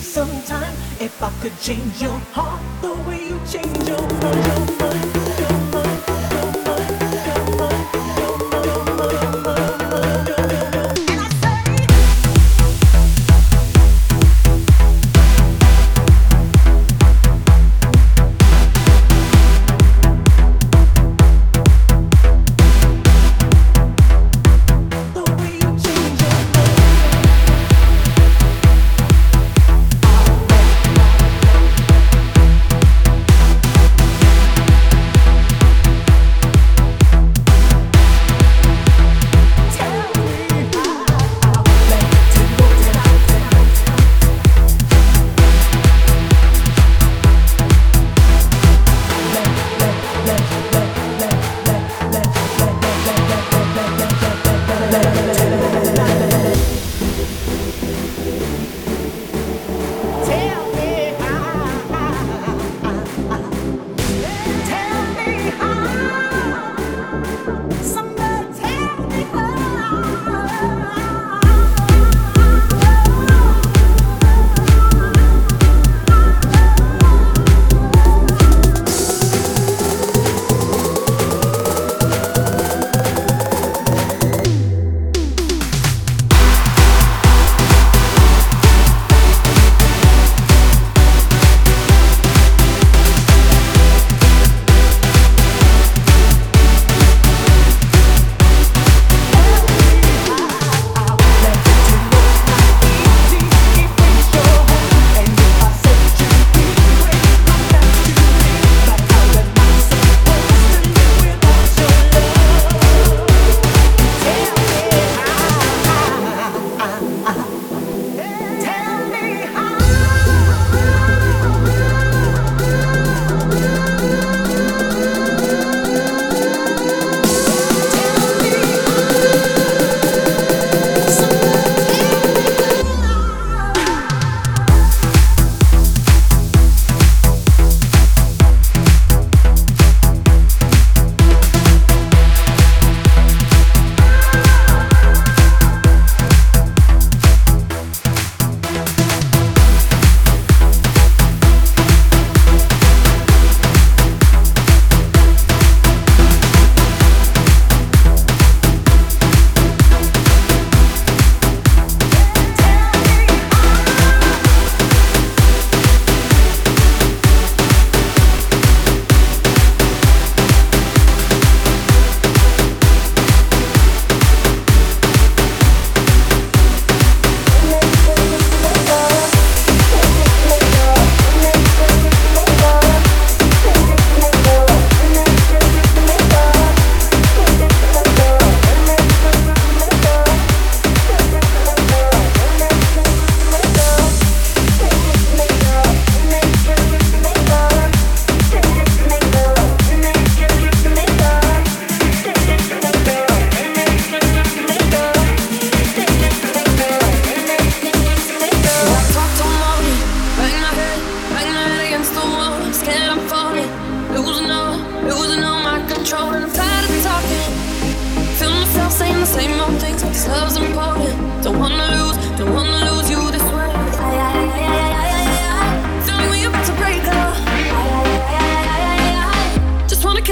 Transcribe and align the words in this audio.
Sometimes, 0.00 1.00
if 1.00 1.22
I 1.22 1.30
could 1.40 1.58
change 1.60 2.00
your 2.00 2.18
heart 2.32 2.60
the 2.82 2.94
way 3.08 3.28
you 3.28 3.40
change 3.50 3.88
your 3.88 4.00
mind. 4.00 4.70
Your 4.70 4.78
mind. 4.78 5.23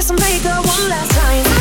kiss 0.02 0.10
and 0.10 0.20
make 0.20 0.44
love 0.44 0.66
one 0.66 0.88
last 0.88 1.10
time. 1.12 1.51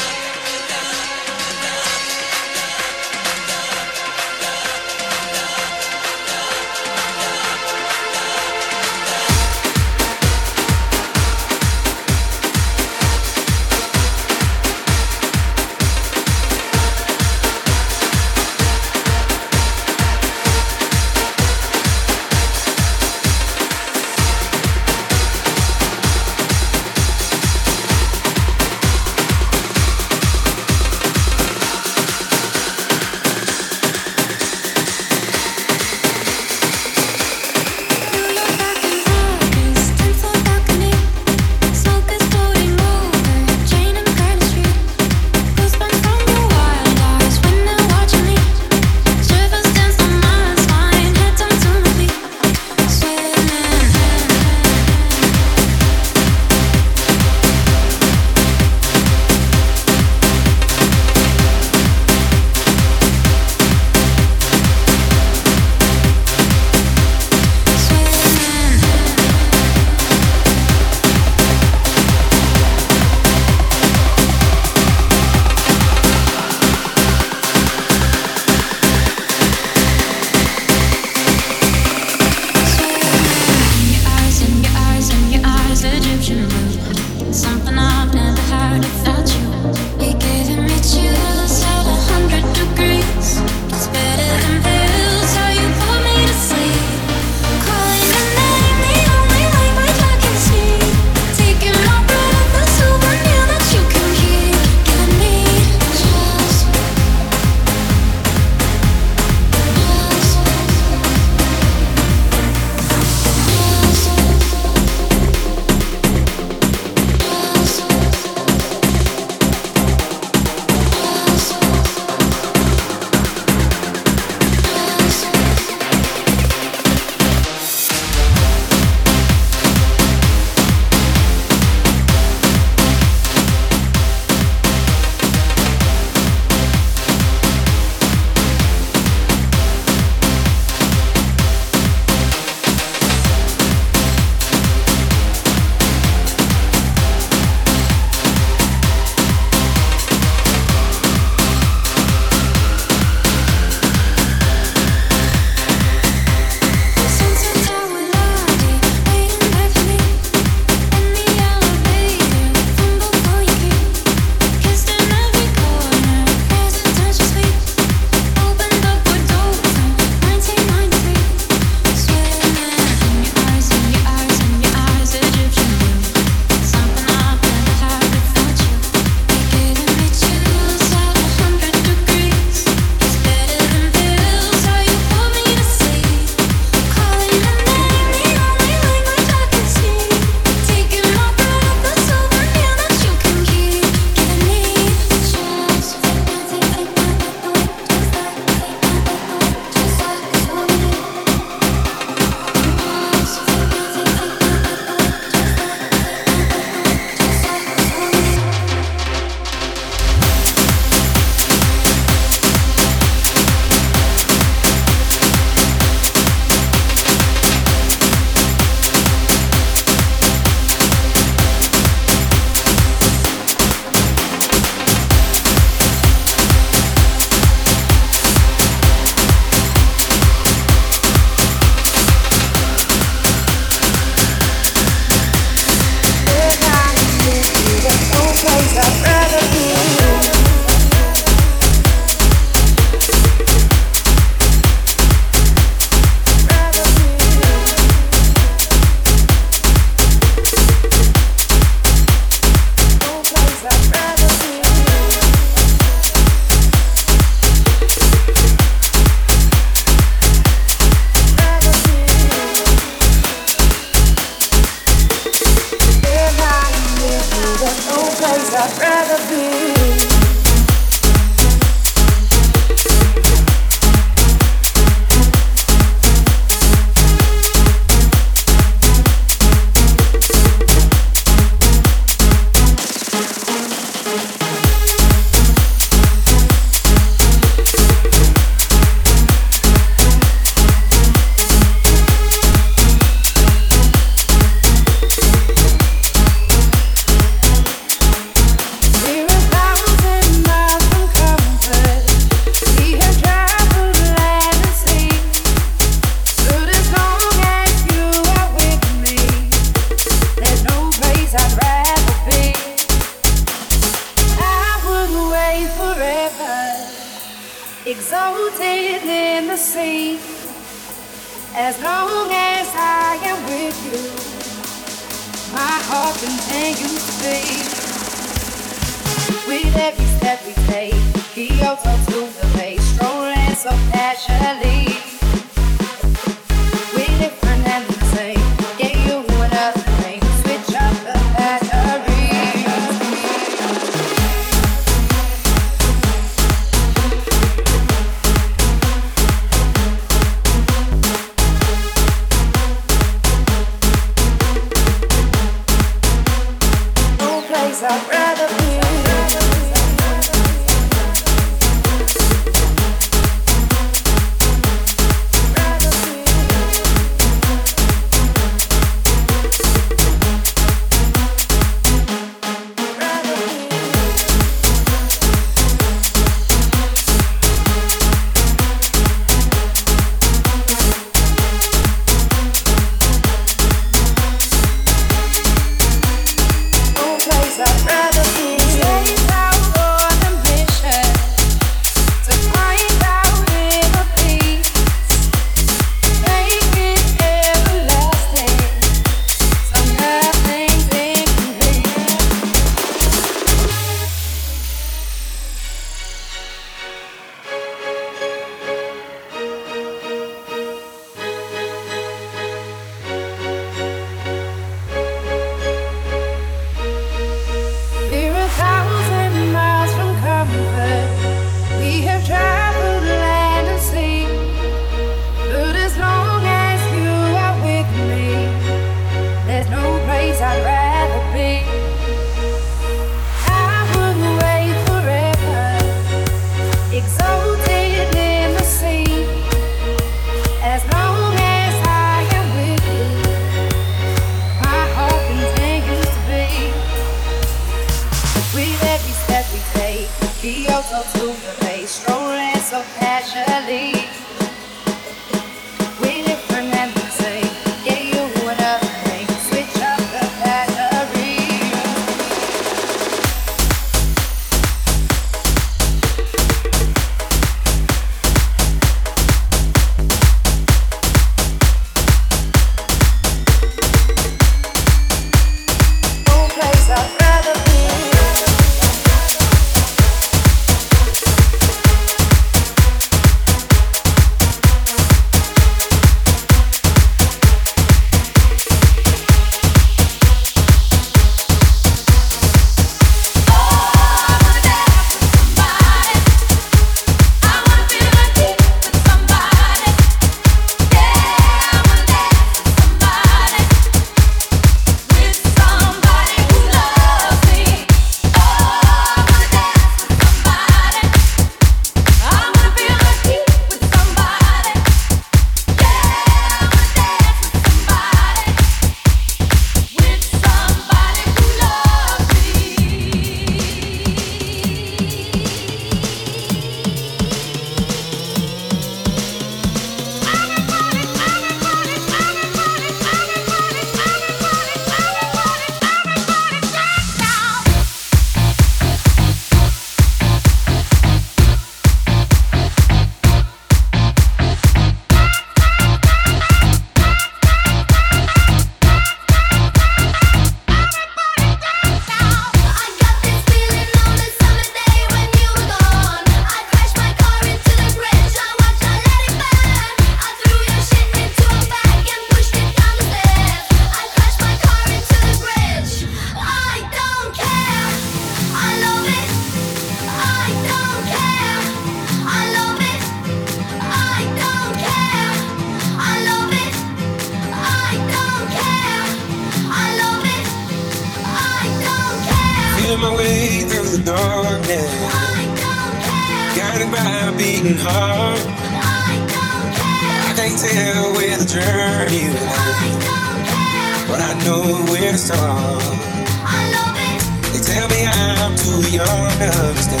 understand. 599.68 600.00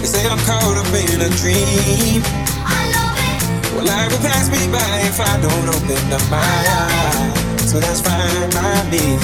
They 0.00 0.06
say 0.06 0.28
I'm 0.28 0.38
caught 0.44 0.76
up 0.76 0.86
in 0.92 1.20
a 1.20 1.30
dream. 1.40 2.20
I 2.60 2.80
love 2.92 3.16
it. 3.16 3.40
Well, 3.74 3.86
life 3.86 4.12
will 4.12 4.20
pass 4.20 4.50
me 4.52 4.60
by 4.70 4.84
if 5.08 5.18
I 5.18 5.40
don't 5.40 5.68
open 5.68 6.12
up 6.12 6.24
my 6.30 6.44
eyes. 6.80 7.70
So 7.70 7.80
that's 7.80 8.00
fine 8.00 8.50
by 8.52 8.84
me. 8.92 9.16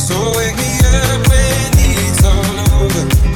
So 0.00 0.16
wake 0.36 0.56
me 0.56 0.72
up 0.88 1.20
when 1.28 1.70
it's 1.76 2.24
all 2.24 2.82
over. 2.82 3.29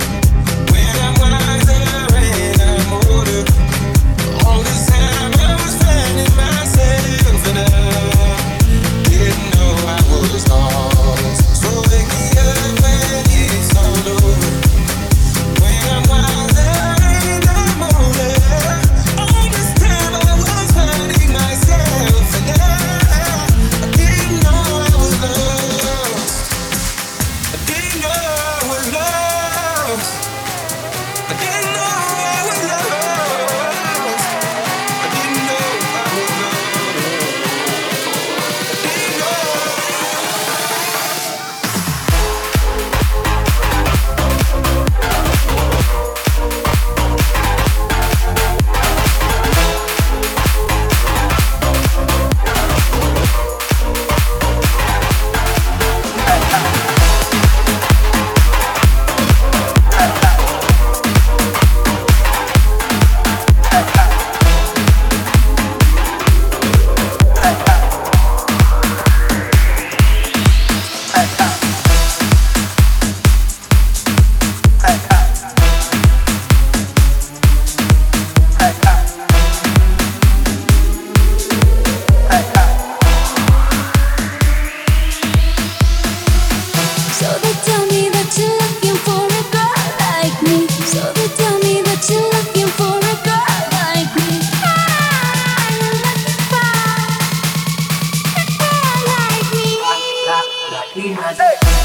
Hey. 101.05 101.84